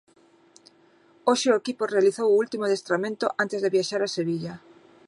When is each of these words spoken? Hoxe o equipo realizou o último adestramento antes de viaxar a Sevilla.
Hoxe 1.29 1.47
o 1.49 1.59
equipo 1.61 1.91
realizou 1.93 2.27
o 2.29 2.37
último 2.43 2.63
adestramento 2.65 3.25
antes 3.43 3.59
de 3.61 3.73
viaxar 3.75 4.01
a 4.03 4.13
Sevilla. 4.17 4.53